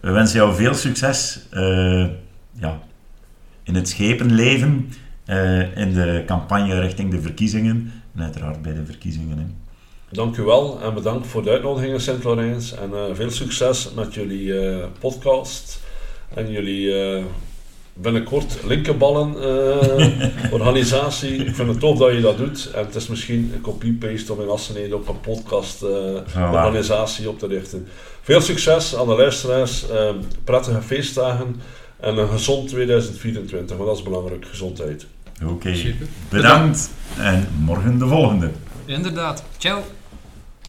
[0.00, 2.06] we wensen jou veel succes uh,
[2.52, 2.80] ja,
[3.62, 4.92] in het schepenleven,
[5.26, 9.38] uh, in de campagne richting de verkiezingen en uiteraard bij de verkiezingen.
[9.38, 9.44] Hè.
[10.10, 14.54] Dank u wel en bedankt voor de uitnodiging Sint-Laurens en veel succes met jullie
[15.00, 15.82] podcast
[16.34, 16.92] en jullie
[17.94, 21.44] binnenkort linkerballen uh, organisatie.
[21.44, 22.70] Ik vind het tof dat je dat doet.
[22.74, 25.90] En het is misschien een copy-paste om in Assenede op een podcast uh,
[26.36, 27.88] organisatie op te richten.
[28.22, 29.90] Veel succes aan de luisteraars.
[29.90, 30.10] Uh,
[30.44, 31.60] prettige feestdagen.
[32.00, 35.06] En een gezond 2024, want dat is belangrijk, gezondheid.
[35.42, 35.94] Oké, okay.
[36.28, 36.90] bedankt.
[37.18, 38.50] En morgen de volgende.
[38.84, 39.44] Inderdaad.
[39.58, 39.82] Ciao.